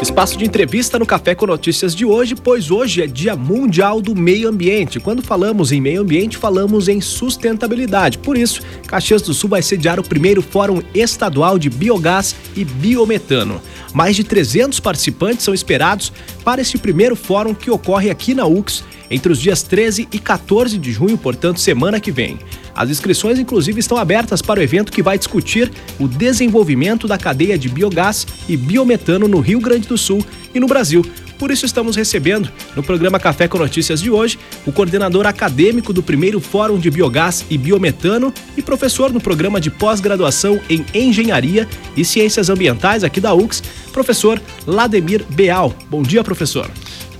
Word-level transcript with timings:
Espaço 0.00 0.38
de 0.38 0.44
entrevista 0.44 0.96
no 0.96 1.04
Café 1.04 1.34
com 1.34 1.44
Notícias 1.44 1.92
de 1.92 2.04
hoje, 2.04 2.36
pois 2.36 2.70
hoje 2.70 3.02
é 3.02 3.06
Dia 3.06 3.34
Mundial 3.34 4.00
do 4.00 4.14
Meio 4.14 4.48
Ambiente. 4.48 5.00
Quando 5.00 5.22
falamos 5.22 5.72
em 5.72 5.80
meio 5.80 6.02
ambiente, 6.02 6.36
falamos 6.36 6.86
em 6.86 7.00
sustentabilidade. 7.00 8.16
Por 8.16 8.38
isso, 8.38 8.62
Caxias 8.86 9.22
do 9.22 9.34
Sul 9.34 9.50
vai 9.50 9.60
sediar 9.60 9.98
o 9.98 10.04
primeiro 10.04 10.40
Fórum 10.40 10.80
Estadual 10.94 11.58
de 11.58 11.68
Biogás 11.68 12.36
e 12.54 12.64
Biometano. 12.64 13.60
Mais 13.92 14.14
de 14.14 14.22
300 14.22 14.78
participantes 14.78 15.44
são 15.44 15.52
esperados 15.52 16.12
para 16.44 16.60
esse 16.62 16.78
primeiro 16.78 17.16
fórum 17.16 17.52
que 17.52 17.70
ocorre 17.70 18.08
aqui 18.08 18.34
na 18.34 18.46
UX 18.46 18.84
entre 19.10 19.32
os 19.32 19.40
dias 19.40 19.64
13 19.64 20.08
e 20.12 20.18
14 20.18 20.78
de 20.78 20.92
junho, 20.92 21.18
portanto, 21.18 21.58
semana 21.58 21.98
que 21.98 22.12
vem. 22.12 22.38
As 22.78 22.90
inscrições, 22.90 23.40
inclusive, 23.40 23.80
estão 23.80 23.98
abertas 23.98 24.40
para 24.40 24.60
o 24.60 24.62
evento 24.62 24.92
que 24.92 25.02
vai 25.02 25.18
discutir 25.18 25.68
o 25.98 26.06
desenvolvimento 26.06 27.08
da 27.08 27.18
cadeia 27.18 27.58
de 27.58 27.68
biogás 27.68 28.24
e 28.48 28.56
biometano 28.56 29.26
no 29.26 29.40
Rio 29.40 29.58
Grande 29.58 29.88
do 29.88 29.98
Sul 29.98 30.24
e 30.54 30.60
no 30.60 30.68
Brasil. 30.68 31.04
Por 31.40 31.50
isso, 31.50 31.66
estamos 31.66 31.96
recebendo, 31.96 32.48
no 32.76 32.82
programa 32.84 33.18
Café 33.18 33.48
com 33.48 33.58
Notícias 33.58 34.00
de 34.00 34.12
hoje, 34.12 34.38
o 34.64 34.70
coordenador 34.70 35.26
acadêmico 35.26 35.92
do 35.92 36.04
primeiro 36.04 36.38
Fórum 36.38 36.78
de 36.78 36.88
Biogás 36.88 37.44
e 37.50 37.58
Biometano 37.58 38.32
e 38.56 38.62
professor 38.62 39.12
no 39.12 39.20
programa 39.20 39.60
de 39.60 39.72
pós-graduação 39.72 40.60
em 40.70 40.86
Engenharia 40.94 41.68
e 41.96 42.04
Ciências 42.04 42.48
Ambientais 42.48 43.02
aqui 43.02 43.20
da 43.20 43.34
UX, 43.34 43.60
professor 43.92 44.40
Lademir 44.64 45.24
Beal. 45.30 45.74
Bom 45.90 46.04
dia, 46.04 46.22
professor. 46.22 46.70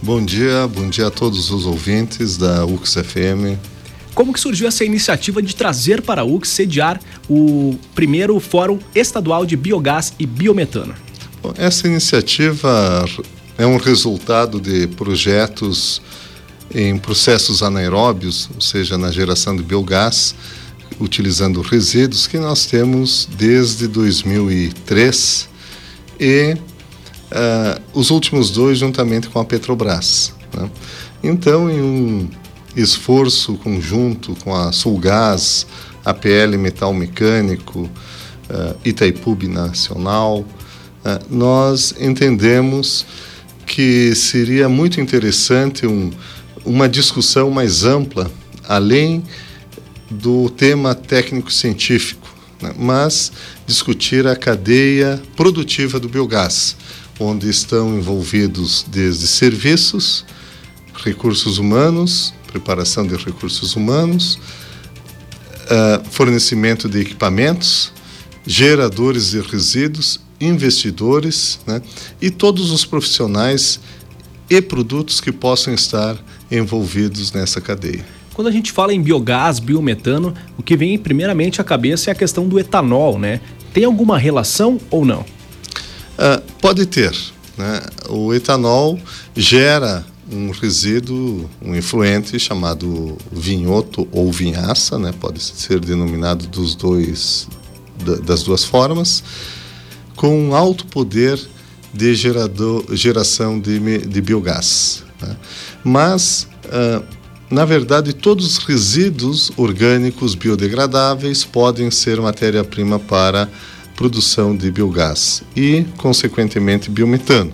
Bom 0.00 0.24
dia, 0.24 0.68
bom 0.68 0.88
dia 0.88 1.08
a 1.08 1.10
todos 1.10 1.50
os 1.50 1.66
ouvintes 1.66 2.36
da 2.36 2.64
UX 2.64 2.94
FM. 2.94 3.58
Como 4.18 4.32
que 4.32 4.40
surgiu 4.40 4.66
essa 4.66 4.84
iniciativa 4.84 5.40
de 5.40 5.54
trazer 5.54 6.02
para 6.02 6.22
a 6.22 6.24
UX 6.24 6.48
sediar 6.48 7.00
o 7.30 7.78
primeiro 7.94 8.40
Fórum 8.40 8.80
Estadual 8.92 9.46
de 9.46 9.56
Biogás 9.56 10.12
e 10.18 10.26
Biometano? 10.26 10.92
Bom, 11.40 11.54
essa 11.56 11.86
iniciativa 11.86 13.04
é 13.56 13.64
um 13.64 13.76
resultado 13.76 14.60
de 14.60 14.88
projetos 14.88 16.02
em 16.74 16.98
processos 16.98 17.62
anaeróbios, 17.62 18.50
ou 18.52 18.60
seja, 18.60 18.98
na 18.98 19.12
geração 19.12 19.54
de 19.54 19.62
biogás, 19.62 20.34
utilizando 20.98 21.60
resíduos 21.60 22.26
que 22.26 22.40
nós 22.40 22.66
temos 22.66 23.28
desde 23.38 23.86
2003 23.86 25.48
e 26.18 26.56
uh, 26.56 27.80
os 27.94 28.10
últimos 28.10 28.50
dois 28.50 28.78
juntamente 28.78 29.28
com 29.28 29.38
a 29.38 29.44
Petrobras. 29.44 30.34
Né? 30.52 30.68
Então, 31.22 31.70
em 31.70 31.80
um 31.80 32.28
esforço 32.76 33.54
conjunto 33.54 34.36
com 34.44 34.54
a 34.54 34.72
Sulgás, 34.72 35.66
APL 36.04 36.56
Metal 36.58 36.92
Mecânico, 36.92 37.80
uh, 37.80 38.76
Itaipu 38.84 39.36
Nacional, 39.48 40.38
uh, 40.40 40.46
nós 41.28 41.94
entendemos 41.98 43.06
que 43.66 44.14
seria 44.14 44.68
muito 44.68 45.00
interessante 45.00 45.86
um, 45.86 46.10
uma 46.64 46.88
discussão 46.88 47.50
mais 47.50 47.84
ampla, 47.84 48.30
além 48.66 49.22
do 50.10 50.48
tema 50.48 50.94
técnico-científico, 50.94 52.28
né? 52.62 52.72
mas 52.78 53.30
discutir 53.66 54.26
a 54.26 54.34
cadeia 54.34 55.20
produtiva 55.36 56.00
do 56.00 56.08
biogás, 56.08 56.76
onde 57.20 57.48
estão 57.48 57.96
envolvidos 57.96 58.84
desde 58.88 59.26
serviços, 59.26 60.24
recursos 61.04 61.58
humanos, 61.58 62.32
preparação 62.50 63.06
de 63.06 63.14
recursos 63.14 63.76
humanos, 63.76 64.38
uh, 65.64 66.04
fornecimento 66.10 66.88
de 66.88 67.00
equipamentos, 67.00 67.92
geradores 68.46 69.30
de 69.30 69.40
resíduos, 69.40 70.20
investidores 70.40 71.60
né, 71.66 71.82
e 72.20 72.30
todos 72.30 72.70
os 72.70 72.84
profissionais 72.84 73.78
e 74.48 74.60
produtos 74.62 75.20
que 75.20 75.30
possam 75.30 75.74
estar 75.74 76.16
envolvidos 76.50 77.32
nessa 77.32 77.60
cadeia. 77.60 78.04
Quando 78.34 78.48
a 78.48 78.52
gente 78.52 78.70
fala 78.72 78.94
em 78.94 79.02
biogás, 79.02 79.58
biometano, 79.58 80.32
o 80.56 80.62
que 80.62 80.76
vem 80.76 80.96
primeiramente 80.96 81.60
à 81.60 81.64
cabeça 81.64 82.10
é 82.10 82.12
a 82.12 82.14
questão 82.14 82.48
do 82.48 82.58
etanol, 82.58 83.18
né? 83.18 83.40
Tem 83.74 83.84
alguma 83.84 84.16
relação 84.16 84.80
ou 84.90 85.04
não? 85.04 85.20
Uh, 85.20 86.40
pode 86.60 86.86
ter. 86.86 87.12
Né? 87.56 87.82
O 88.08 88.32
etanol 88.32 88.98
gera 89.36 90.06
um 90.30 90.50
resíduo, 90.50 91.48
um 91.62 91.74
influente 91.74 92.38
chamado 92.38 93.16
vinhoto 93.32 94.06
ou 94.12 94.30
vinhaça, 94.32 94.98
né? 94.98 95.12
pode 95.18 95.40
ser 95.40 95.80
denominado 95.80 96.46
dos 96.46 96.74
dois, 96.74 97.48
das 98.24 98.42
duas 98.42 98.64
formas, 98.64 99.22
com 100.14 100.48
um 100.48 100.54
alto 100.54 100.86
poder 100.86 101.40
de 101.92 102.14
gerador, 102.14 102.84
geração 102.94 103.58
de, 103.58 103.98
de 103.98 104.20
biogás. 104.20 105.04
Né? 105.20 105.36
Mas, 105.82 106.48
uh, 106.66 107.04
na 107.50 107.64
verdade, 107.64 108.12
todos 108.12 108.46
os 108.46 108.58
resíduos 108.58 109.50
orgânicos 109.56 110.34
biodegradáveis 110.34 111.44
podem 111.44 111.90
ser 111.90 112.20
matéria-prima 112.20 112.98
para 112.98 113.48
produção 113.96 114.56
de 114.56 114.70
biogás 114.70 115.42
e, 115.56 115.84
consequentemente, 115.96 116.90
biometano. 116.90 117.52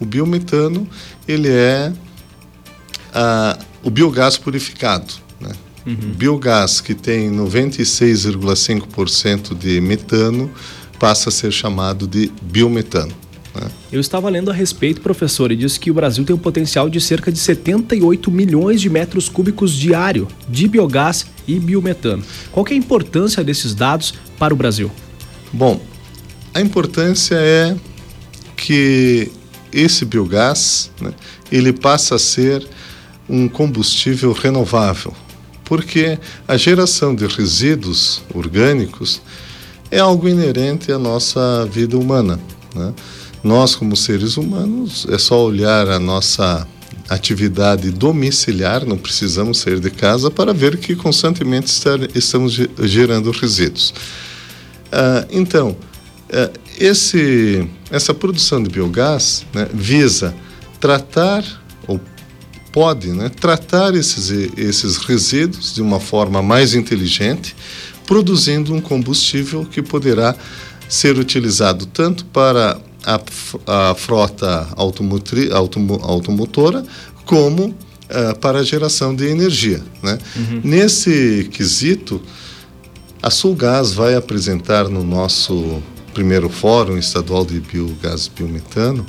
O 0.00 0.06
biometano 0.06 0.88
ele 1.30 1.48
é 1.48 1.92
ah, 3.14 3.56
o 3.82 3.88
biogás 3.90 4.36
purificado. 4.36 5.14
Né? 5.40 5.52
Uhum. 5.86 5.94
O 5.94 6.14
biogás 6.14 6.80
que 6.80 6.94
tem 6.94 7.30
96,5% 7.30 9.56
de 9.56 9.80
metano 9.80 10.50
passa 10.98 11.30
a 11.30 11.32
ser 11.32 11.52
chamado 11.52 12.06
de 12.06 12.30
biometano. 12.42 13.12
Né? 13.54 13.70
Eu 13.90 14.00
estava 14.00 14.28
lendo 14.28 14.50
a 14.50 14.54
respeito, 14.54 15.00
professor, 15.00 15.50
e 15.50 15.56
disse 15.56 15.80
que 15.80 15.90
o 15.90 15.94
Brasil 15.94 16.22
tem 16.24 16.36
um 16.36 16.38
potencial 16.38 16.88
de 16.88 17.00
cerca 17.00 17.32
de 17.32 17.38
78 17.38 18.30
milhões 18.30 18.80
de 18.80 18.88
metros 18.88 19.28
cúbicos 19.28 19.72
diário 19.72 20.28
de 20.48 20.68
biogás 20.68 21.26
e 21.48 21.58
biometano. 21.58 22.22
Qual 22.52 22.64
é 22.68 22.72
a 22.72 22.76
importância 22.76 23.42
desses 23.42 23.74
dados 23.74 24.14
para 24.38 24.54
o 24.54 24.56
Brasil? 24.56 24.88
Bom, 25.52 25.80
a 26.54 26.60
importância 26.60 27.34
é 27.36 27.74
que 28.56 29.32
esse 29.72 30.04
biogás 30.04 30.90
né, 31.00 31.12
ele 31.50 31.72
passa 31.72 32.16
a 32.16 32.18
ser 32.18 32.66
um 33.28 33.48
combustível 33.48 34.32
renovável, 34.32 35.14
porque 35.64 36.18
a 36.48 36.56
geração 36.56 37.14
de 37.14 37.26
resíduos 37.26 38.22
orgânicos 38.34 39.20
é 39.90 39.98
algo 39.98 40.28
inerente 40.28 40.92
à 40.92 40.98
nossa 40.98 41.66
vida 41.66 41.96
humana. 41.96 42.40
Né? 42.74 42.92
Nós, 43.42 43.74
como 43.74 43.96
seres 43.96 44.36
humanos, 44.36 45.06
é 45.08 45.18
só 45.18 45.42
olhar 45.44 45.88
a 45.88 45.98
nossa 45.98 46.66
atividade 47.08 47.90
domiciliar, 47.90 48.84
não 48.84 48.96
precisamos 48.96 49.58
sair 49.58 49.80
de 49.80 49.90
casa 49.90 50.30
para 50.30 50.54
ver 50.54 50.76
que 50.76 50.94
constantemente 50.94 51.72
estamos 52.14 52.60
gerando 52.82 53.30
resíduos. 53.32 53.92
Ah, 54.92 55.26
então, 55.30 55.76
é, 56.28 56.50
esse, 56.80 57.68
essa 57.90 58.14
produção 58.14 58.62
de 58.62 58.70
biogás 58.70 59.44
né, 59.52 59.68
visa 59.72 60.34
tratar, 60.80 61.44
ou 61.86 62.00
pode 62.72 63.08
né, 63.08 63.28
tratar 63.28 63.94
esses, 63.94 64.30
esses 64.56 64.96
resíduos 64.96 65.74
de 65.74 65.82
uma 65.82 66.00
forma 66.00 66.42
mais 66.42 66.74
inteligente, 66.74 67.54
produzindo 68.06 68.74
um 68.74 68.80
combustível 68.80 69.66
que 69.66 69.82
poderá 69.82 70.34
ser 70.88 71.18
utilizado 71.18 71.84
tanto 71.84 72.24
para 72.24 72.80
a, 73.04 73.90
a 73.90 73.94
frota 73.94 74.66
automotri, 74.74 75.52
automo, 75.52 76.00
automotora 76.02 76.82
como 77.24 77.66
uh, 77.66 78.38
para 78.40 78.60
a 78.60 78.62
geração 78.62 79.14
de 79.14 79.26
energia. 79.26 79.82
Né? 80.02 80.18
Uhum. 80.34 80.60
Nesse 80.64 81.48
quesito, 81.52 82.20
a 83.22 83.30
Sulgás 83.30 83.92
vai 83.92 84.14
apresentar 84.14 84.88
no 84.88 85.04
nosso 85.04 85.82
primeiro 86.12 86.48
Fórum 86.48 86.96
Estadual 86.96 87.44
de 87.44 87.60
Biogás 87.60 88.26
e 88.26 88.30
Biometano, 88.30 89.06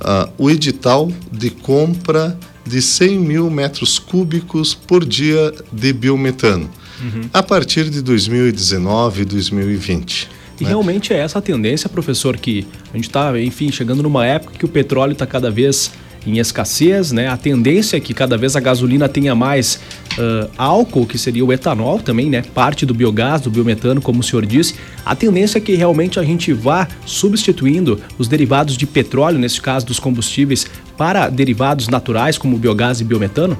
uh, 0.00 0.32
o 0.38 0.50
edital 0.50 1.10
de 1.30 1.50
compra 1.50 2.38
de 2.66 2.80
100 2.80 3.18
mil 3.18 3.50
metros 3.50 3.98
cúbicos 3.98 4.74
por 4.74 5.04
dia 5.04 5.52
de 5.72 5.92
biometano, 5.92 6.70
uhum. 7.00 7.28
a 7.32 7.42
partir 7.42 7.90
de 7.90 8.00
2019 8.02 9.22
e 9.22 9.24
2020. 9.24 10.28
E 10.60 10.64
né? 10.64 10.68
realmente 10.68 11.12
é 11.12 11.18
essa 11.18 11.38
a 11.38 11.42
tendência, 11.42 11.88
professor, 11.88 12.36
que 12.36 12.66
a 12.92 12.96
gente 12.96 13.08
está, 13.08 13.38
enfim, 13.40 13.72
chegando 13.72 14.02
numa 14.02 14.24
época 14.24 14.56
que 14.56 14.64
o 14.64 14.68
petróleo 14.68 15.12
está 15.12 15.26
cada 15.26 15.50
vez 15.50 15.90
em 16.26 16.38
escassez, 16.38 17.12
né? 17.12 17.28
A 17.28 17.36
tendência 17.36 17.96
é 17.96 18.00
que 18.00 18.14
cada 18.14 18.36
vez 18.36 18.56
a 18.56 18.60
gasolina 18.60 19.08
tenha 19.08 19.34
mais 19.34 19.80
uh, 20.12 20.50
álcool, 20.56 21.06
que 21.06 21.18
seria 21.18 21.44
o 21.44 21.52
etanol 21.52 21.98
também, 21.98 22.30
né? 22.30 22.42
Parte 22.54 22.86
do 22.86 22.94
biogás, 22.94 23.40
do 23.40 23.50
biometano, 23.50 24.00
como 24.00 24.20
o 24.20 24.22
senhor 24.22 24.46
disse. 24.46 24.74
A 25.04 25.14
tendência 25.14 25.58
é 25.58 25.60
que 25.60 25.74
realmente 25.74 26.18
a 26.18 26.22
gente 26.22 26.52
vá 26.52 26.88
substituindo 27.04 28.00
os 28.18 28.28
derivados 28.28 28.76
de 28.76 28.86
petróleo, 28.86 29.38
nesse 29.38 29.60
caso 29.60 29.86
dos 29.86 29.98
combustíveis, 29.98 30.66
para 30.96 31.28
derivados 31.28 31.88
naturais 31.88 32.38
como 32.38 32.56
biogás 32.56 33.00
e 33.00 33.04
biometano? 33.04 33.58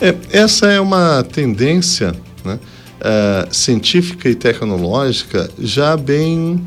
É, 0.00 0.14
essa 0.30 0.66
é 0.66 0.80
uma 0.80 1.22
tendência 1.22 2.14
né, 2.44 2.58
uh, 3.00 3.54
científica 3.54 4.28
e 4.28 4.34
tecnológica 4.34 5.50
já 5.58 5.96
bem 5.96 6.60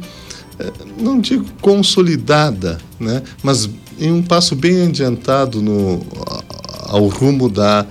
não 0.98 1.20
digo 1.20 1.46
consolidada, 1.62 2.78
né, 3.00 3.22
mas 3.42 3.70
em 4.00 4.12
um 4.12 4.22
passo 4.22 4.56
bem 4.56 4.88
adiantado 4.88 5.62
no, 5.62 6.06
ao 6.88 7.08
rumo 7.08 7.50
da 7.50 7.86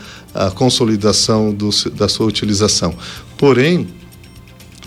consolidação 0.54 1.52
do, 1.52 1.70
da 1.90 2.08
sua 2.08 2.26
utilização. 2.26 2.94
Porém, 3.36 3.88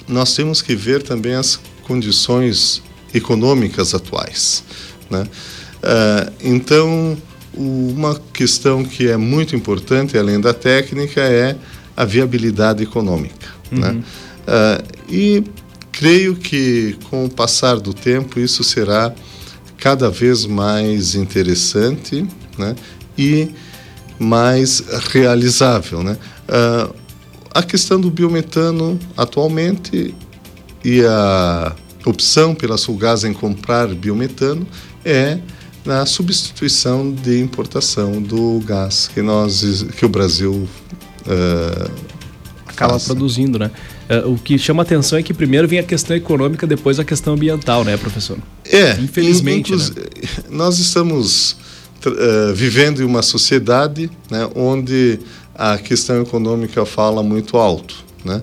nós 0.08 0.34
temos 0.34 0.62
que 0.62 0.76
ver 0.76 1.04
também 1.04 1.36
as 1.36 1.60
condições 1.84 2.82
econômicas 3.14 3.94
atuais. 3.94 4.64
Né? 5.10 5.22
Uh, 5.24 6.34
então, 6.42 7.18
uma 7.54 8.20
questão 8.34 8.84
que 8.84 9.08
é 9.08 9.18
muito 9.18 9.56
importante, 9.56 10.18
além 10.18 10.40
da 10.40 10.54
técnica, 10.54 11.22
é 11.22 11.56
a 11.96 12.06
viabilidade 12.06 12.84
econômica. 12.84 13.48
Uhum. 13.72 13.80
Né? 13.80 14.04
Uh, 14.48 15.14
e 15.14 15.44
creio 15.92 16.36
que, 16.36 16.98
com 17.10 17.26
o 17.26 17.30
passar 17.30 17.80
do 17.80 17.94
tempo, 17.94 18.40
isso 18.40 18.64
será 18.64 19.14
cada 19.86 20.10
vez 20.10 20.48
mais 20.48 21.14
interessante 21.14 22.26
né? 22.58 22.76
e 23.16 23.52
mais 24.18 24.84
realizável. 25.12 26.02
Né? 26.02 26.18
Uh, 26.50 26.96
a 27.54 27.62
questão 27.62 28.02
do 28.02 28.10
biometano 28.10 28.98
atualmente 29.16 30.16
e 30.84 31.06
a 31.06 31.76
opção 32.04 32.56
pela 32.56 32.80
Sulgás 32.80 33.24
em 33.24 33.32
comprar 33.32 33.88
biometano 33.94 34.66
é 35.06 35.38
na 35.86 36.04
substituição 36.08 37.12
de 37.12 37.40
importação 37.40 38.20
do 38.20 38.60
gás 38.66 39.08
que 39.14 39.22
nós 39.22 39.86
que 39.96 40.04
o 40.04 40.10
Brasil 40.10 40.68
uh, 41.28 41.92
acaba 42.76 42.94
faça. 42.94 43.08
produzindo, 43.08 43.58
né? 43.58 43.72
Uh, 44.10 44.34
o 44.34 44.38
que 44.38 44.58
chama 44.58 44.84
atenção 44.84 45.18
é 45.18 45.24
que 45.24 45.34
primeiro 45.34 45.68
vem 45.68 45.80
a 45.80 45.84
questão 45.84 46.16
econômica, 46.16 46.68
depois 46.68 47.00
a 47.00 47.04
questão 47.04 47.34
ambiental, 47.34 47.84
né, 47.84 47.98
professor? 47.98 48.38
É, 48.66 48.92
infelizmente. 49.00 49.76
né? 49.76 49.84
Nós 50.50 50.78
estamos 50.80 51.58
uh, 52.06 52.54
vivendo 52.54 53.02
em 53.02 53.06
uma 53.06 53.22
sociedade 53.22 54.10
né, 54.30 54.48
onde 54.56 55.20
a 55.54 55.78
questão 55.78 56.22
econômica 56.22 56.86
fala 56.86 57.24
muito 57.24 57.58
alto, 57.58 57.96
né? 58.24 58.42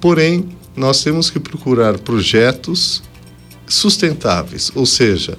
porém, 0.00 0.48
nós 0.76 1.02
temos 1.02 1.30
que 1.30 1.38
procurar 1.38 1.98
projetos 1.98 3.02
sustentáveis, 3.66 4.70
ou 4.74 4.86
seja, 4.86 5.38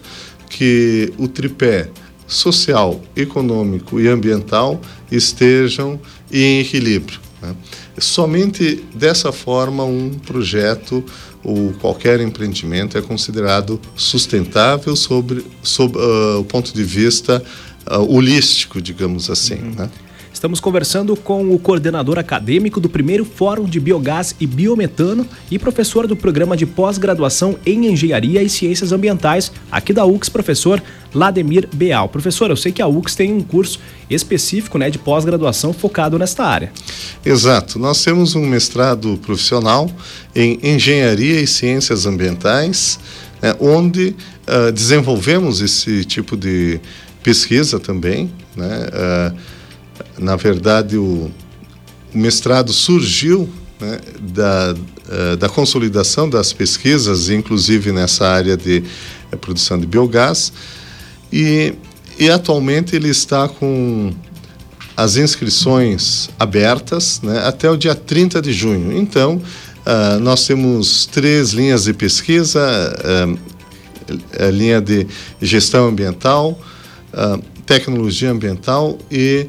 que 0.50 1.14
o 1.18 1.28
tripé 1.28 1.90
social, 2.28 3.02
econômico 3.16 4.00
e 4.00 4.08
ambiental 4.08 4.80
estejam 5.12 6.00
em 6.32 6.60
equilíbrio. 6.60 7.20
Né? 7.42 7.56
Somente 7.98 8.84
dessa 8.94 9.32
forma 9.32 9.84
um 9.84 10.12
projeto 10.12 11.04
ou 11.44 11.74
qualquer 11.74 12.20
empreendimento 12.20 12.98
é 12.98 13.02
considerado 13.02 13.80
sustentável 13.96 14.96
sobre, 14.96 15.46
sob 15.64 15.98
uh, 15.98 16.40
o 16.40 16.46
ponto 16.46 16.74
de 16.74 16.84
vista 16.84 17.44
uh, 17.90 18.16
holístico, 18.16 18.82
digamos 18.82 19.30
assim. 19.30 19.56
Uhum. 19.56 19.76
Né? 19.76 19.90
Estamos 20.42 20.60
conversando 20.60 21.16
com 21.16 21.54
o 21.54 21.60
coordenador 21.60 22.18
acadêmico 22.18 22.80
do 22.80 22.90
primeiro 22.90 23.24
Fórum 23.24 23.66
de 23.66 23.80
Biogás 23.80 24.34
e 24.40 24.48
Biometano 24.48 25.24
e 25.52 25.60
professor 25.60 26.08
do 26.08 26.16
programa 26.16 26.58
de 26.58 26.66
pós-graduação 26.66 27.60
em 27.64 27.86
Engenharia 27.86 28.42
e 28.42 28.50
Ciências 28.50 28.92
Ambientais, 28.92 29.52
aqui 29.72 29.94
da 29.94 30.04
UX, 30.04 30.30
professor 30.30 30.82
Lademir 31.14 31.70
Beal. 31.72 32.10
Professor, 32.10 32.50
eu 32.50 32.56
sei 32.56 32.72
que 32.72 32.82
a 32.82 32.88
UX 32.88 33.14
tem 33.14 33.32
um 33.32 33.42
curso 33.42 33.80
específico 34.10 34.80
né, 34.80 34.90
de 34.90 34.98
pós-graduação 34.98 35.74
focado 35.74 36.18
nesta 36.18 36.44
área. 36.44 36.72
Exato. 37.24 37.78
Nós 37.78 38.04
temos 38.04 38.34
um 38.34 38.44
mestrado 38.44 39.20
profissional 39.22 39.92
em 40.36 40.58
Engenharia 40.64 41.40
e 41.40 41.46
Ciências 41.46 42.08
Ambientais, 42.08 43.00
né, 43.44 43.56
onde 43.60 44.16
uh, 44.48 44.72
desenvolvemos 44.72 45.62
esse 45.62 46.04
tipo 46.04 46.36
de 46.36 46.80
pesquisa 47.22 47.80
também, 47.80 48.32
né? 48.56 48.88
Uh, 48.88 49.61
na 50.18 50.36
verdade, 50.36 50.98
o, 50.98 51.32
o 52.14 52.18
mestrado 52.18 52.72
surgiu 52.74 53.50
né, 53.80 54.00
da, 54.20 54.76
uh, 54.76 55.38
da 55.38 55.50
consolidação 55.50 56.30
das 56.30 56.54
pesquisas, 56.54 57.30
inclusive 57.30 57.92
nessa 57.92 58.28
área 58.28 58.56
de 58.56 58.84
uh, 59.32 59.38
produção 59.38 59.80
de 59.80 59.88
biogás, 59.88 60.54
e, 61.34 61.74
e 62.20 62.30
atualmente 62.30 62.96
ele 62.96 63.10
está 63.10 63.48
com 63.48 64.14
as 64.96 65.18
inscrições 65.18 66.30
abertas 66.38 67.22
né, 67.22 67.40
até 67.46 67.70
o 67.70 67.78
dia 67.78 67.96
30 67.96 68.42
de 68.42 68.54
junho. 68.54 68.96
Então, 68.96 69.36
uh, 69.38 70.20
nós 70.20 70.46
temos 70.46 71.08
três 71.08 71.52
linhas 71.52 71.86
de 71.86 71.94
pesquisa: 71.94 72.62
a 74.40 74.50
linha 74.52 74.80
de 74.82 75.08
gestão 75.42 75.88
ambiental, 75.88 76.60
tecnologia 77.66 78.30
ambiental 78.30 78.98
e 79.10 79.48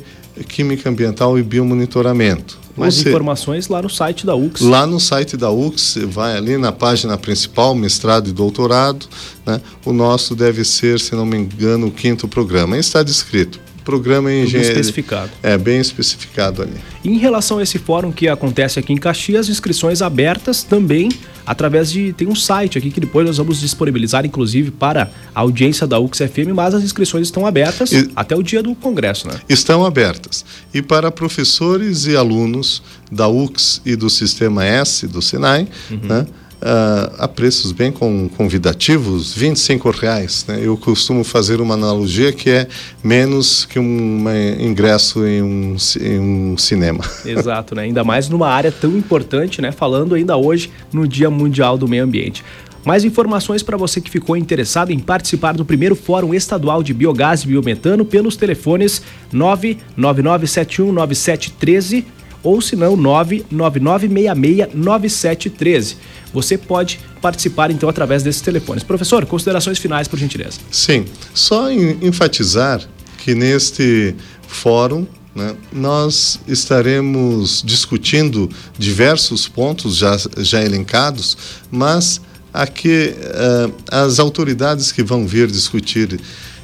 Química 0.48 0.88
Ambiental 0.88 1.38
e 1.38 1.42
Biomonitoramento. 1.42 2.58
Mais 2.76 2.94
seja, 2.94 3.10
informações 3.10 3.68
lá 3.68 3.82
no 3.82 3.90
site 3.90 4.24
da 4.24 4.34
UX. 4.34 4.60
Lá 4.62 4.86
no 4.86 4.98
site 4.98 5.36
da 5.36 5.50
UX, 5.50 5.98
vai 6.06 6.36
ali 6.36 6.56
na 6.56 6.72
página 6.72 7.18
principal, 7.18 7.74
mestrado 7.74 8.28
e 8.28 8.32
doutorado. 8.32 9.06
Né? 9.44 9.60
O 9.84 9.92
nosso 9.92 10.34
deve 10.34 10.64
ser, 10.64 10.98
se 10.98 11.14
não 11.14 11.26
me 11.26 11.36
engano, 11.36 11.88
o 11.88 11.90
quinto 11.90 12.26
programa. 12.26 12.78
Está 12.78 13.02
descrito 13.02 13.60
programa 13.84 14.32
em 14.32 14.44
engenharia. 14.44 14.70
especificado. 14.70 15.30
É, 15.42 15.56
bem 15.58 15.80
especificado 15.80 16.62
ali. 16.62 16.74
E 17.04 17.08
em 17.08 17.18
relação 17.18 17.58
a 17.58 17.62
esse 17.62 17.78
fórum 17.78 18.12
que 18.12 18.28
acontece 18.28 18.78
aqui 18.78 18.92
em 18.92 18.96
Caxias, 18.96 19.48
inscrições 19.48 20.02
abertas 20.02 20.62
também 20.62 21.08
através 21.46 21.90
de. 21.90 22.12
Tem 22.12 22.28
um 22.28 22.34
site 22.34 22.78
aqui 22.78 22.90
que 22.90 23.00
depois 23.00 23.26
nós 23.26 23.36
vamos 23.36 23.60
disponibilizar, 23.60 24.24
inclusive, 24.24 24.70
para 24.70 25.10
a 25.34 25.40
audiência 25.40 25.86
da 25.86 25.98
UXFM, 25.98 26.52
mas 26.54 26.74
as 26.74 26.82
inscrições 26.82 27.26
estão 27.26 27.46
abertas 27.46 27.92
e, 27.92 28.10
até 28.14 28.36
o 28.36 28.42
dia 28.42 28.62
do 28.62 28.74
congresso, 28.74 29.28
né? 29.28 29.34
Estão 29.48 29.84
abertas. 29.84 30.44
E 30.72 30.80
para 30.80 31.10
professores 31.10 32.06
e 32.06 32.16
alunos 32.16 32.82
da 33.10 33.28
UX 33.28 33.80
e 33.84 33.96
do 33.96 34.08
Sistema 34.08 34.64
S 34.64 35.06
do 35.06 35.20
Sinai, 35.20 35.66
uhum. 35.90 36.00
né? 36.02 36.26
Uh, 36.62 37.12
a 37.18 37.28
preços 37.28 37.72
bem 37.72 37.92
convidativos, 37.92 39.34
25 39.34 39.90
reais. 39.90 40.44
Né? 40.48 40.60
Eu 40.62 40.76
costumo 40.76 41.24
fazer 41.24 41.60
uma 41.60 41.74
analogia 41.74 42.32
que 42.32 42.50
é 42.50 42.68
menos 43.02 43.64
que 43.64 43.78
um 43.78 44.24
ingresso 44.60 45.26
em 45.26 45.42
um, 45.42 45.76
em 46.00 46.20
um 46.20 46.56
cinema. 46.56 47.04
Exato, 47.26 47.74
né? 47.74 47.82
ainda 47.82 48.04
mais 48.04 48.28
numa 48.28 48.48
área 48.48 48.70
tão 48.70 48.96
importante, 48.96 49.60
né? 49.60 49.72
falando 49.72 50.14
ainda 50.14 50.36
hoje 50.36 50.70
no 50.92 51.06
Dia 51.06 51.30
Mundial 51.30 51.76
do 51.76 51.88
Meio 51.88 52.04
Ambiente. 52.04 52.44
Mais 52.84 53.04
informações 53.04 53.62
para 53.62 53.76
você 53.76 54.00
que 54.00 54.10
ficou 54.10 54.36
interessado 54.36 54.90
em 54.90 54.98
participar 54.98 55.52
do 55.52 55.64
primeiro 55.64 55.94
Fórum 55.94 56.34
Estadual 56.34 56.82
de 56.82 56.92
Biogás 56.92 57.42
e 57.42 57.46
Biometano 57.46 58.04
pelos 58.04 58.34
telefones 58.34 59.00
999719713 59.32 62.04
ou 62.42 62.60
se 62.60 62.76
não 62.76 62.94
999669713. 62.96 65.96
Você 66.32 66.58
pode 66.58 66.98
participar 67.20 67.70
então 67.70 67.88
através 67.88 68.22
desses 68.22 68.40
telefones. 68.40 68.82
Professor, 68.82 69.24
considerações 69.26 69.78
finais, 69.78 70.08
por 70.08 70.18
gentileza. 70.18 70.58
Sim, 70.70 71.04
só 71.34 71.70
em, 71.70 71.98
enfatizar 72.02 72.80
que 73.18 73.34
neste 73.34 74.14
fórum 74.48 75.06
né, 75.34 75.54
nós 75.72 76.40
estaremos 76.46 77.62
discutindo 77.64 78.50
diversos 78.78 79.48
pontos 79.48 79.96
já, 79.96 80.14
já 80.38 80.62
elencados, 80.62 81.38
mas 81.70 82.20
aqui 82.52 83.14
uh, 83.16 83.72
as 83.90 84.18
autoridades 84.18 84.92
que 84.92 85.02
vão 85.02 85.26
vir 85.26 85.50
discutir 85.50 86.20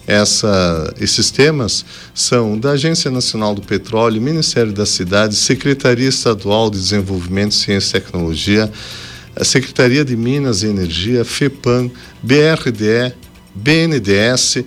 essa, 0.09 0.95
esses 0.99 1.31
temas 1.31 1.85
são 2.15 2.59
da 2.59 2.71
Agência 2.71 3.11
Nacional 3.11 3.55
do 3.55 3.61
Petróleo, 3.61 4.23
Ministério 4.23 4.73
das 4.73 4.89
Cidades, 4.89 5.37
Secretaria 5.37 6.09
Estadual 6.09 6.71
de 6.71 6.79
Desenvolvimento, 6.79 7.55
Ciência 7.55 7.99
e 7.99 8.01
Tecnologia, 8.01 8.73
Secretaria 9.43 10.07
de 10.07 10.17
Minas 10.17 10.63
e 10.63 10.67
Energia, 10.67 11.27
FEPAM, 11.27 11.91
BRDE, 12.23 13.15
BNDES. 13.55 14.65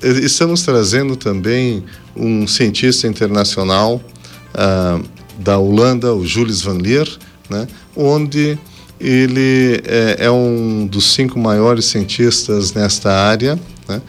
Estamos 0.00 0.62
trazendo 0.62 1.16
também 1.16 1.84
um 2.14 2.46
cientista 2.46 3.08
internacional 3.08 4.00
uh, 4.54 5.04
da 5.40 5.58
Holanda, 5.58 6.14
o 6.14 6.24
Jules 6.24 6.62
Van 6.62 6.78
Leer, 6.78 7.08
né, 7.50 7.66
onde 7.96 8.56
ele 9.00 9.82
é, 9.84 10.18
é, 10.20 10.30
um 10.30 10.86
dos 10.86 11.12
cinco 11.14 11.36
maiores 11.36 11.86
cientistas 11.86 12.72
nesta 12.72 13.12
área. 13.12 13.58
Né, 13.88 14.00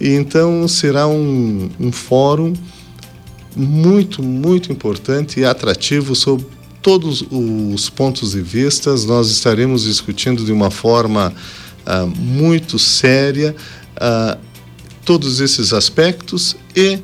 e 0.00 0.10
então 0.10 0.66
será 0.66 1.06
um, 1.06 1.68
um 1.78 1.92
fórum 1.92 2.54
muito, 3.54 4.22
muito 4.22 4.72
importante 4.72 5.40
e 5.40 5.44
atrativo 5.44 6.14
sobre 6.14 6.46
todos 6.80 7.24
os 7.30 7.90
pontos 7.90 8.32
de 8.32 8.40
vista. 8.40 8.94
Nós 9.06 9.30
estaremos 9.30 9.84
discutindo 9.84 10.44
de 10.44 10.52
uma 10.52 10.70
forma 10.70 11.32
uh, 11.86 12.06
muito 12.06 12.78
séria 12.78 13.54
uh, 13.96 14.38
todos 15.04 15.40
esses 15.40 15.72
aspectos 15.72 16.56
e 16.74 16.98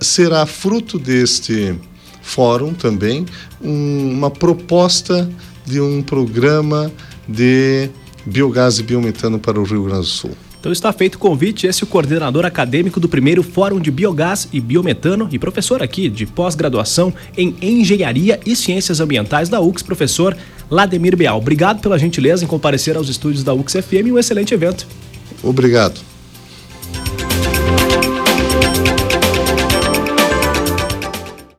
será 0.00 0.44
fruto 0.46 0.98
deste 0.98 1.74
fórum 2.22 2.74
também 2.74 3.24
um, 3.62 4.10
uma 4.12 4.30
proposta 4.30 5.28
de 5.64 5.80
um 5.80 6.02
programa 6.02 6.92
de 7.28 7.90
biogás 8.24 8.78
e 8.78 8.82
biometano 8.82 9.38
para 9.38 9.58
o 9.58 9.64
Rio 9.64 9.84
Grande 9.84 10.00
do 10.00 10.06
Sul. 10.06 10.45
Então 10.66 10.72
está 10.72 10.92
feito 10.92 11.14
o 11.14 11.18
convite, 11.20 11.64
esse 11.64 11.84
é 11.84 11.86
o 11.86 11.86
coordenador 11.86 12.44
acadêmico 12.44 12.98
do 12.98 13.08
primeiro 13.08 13.40
Fórum 13.40 13.78
de 13.78 13.88
Biogás 13.88 14.48
e 14.52 14.58
Biometano 14.58 15.28
e 15.30 15.38
professor 15.38 15.80
aqui 15.80 16.08
de 16.08 16.26
pós-graduação 16.26 17.14
em 17.38 17.54
Engenharia 17.62 18.40
e 18.44 18.56
Ciências 18.56 18.98
Ambientais 18.98 19.48
da 19.48 19.60
UX, 19.60 19.80
professor 19.80 20.36
Lademir 20.68 21.16
Beal. 21.16 21.38
Obrigado 21.38 21.80
pela 21.80 21.96
gentileza 21.96 22.42
em 22.42 22.48
comparecer 22.48 22.96
aos 22.96 23.08
estúdios 23.08 23.44
da 23.44 23.54
UX 23.54 23.74
FM 23.74 24.08
e 24.08 24.12
um 24.12 24.18
excelente 24.18 24.54
evento. 24.54 24.88
Obrigado. 25.40 26.00